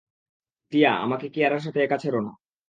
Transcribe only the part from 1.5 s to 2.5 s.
সাথে একা ছেড়ো না।